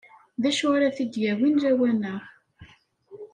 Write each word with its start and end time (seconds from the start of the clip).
D 0.41 0.43
acu 0.49 0.67
ara 0.75 0.95
t-id-yawin 0.95 1.59
lawan-a? 1.63 2.15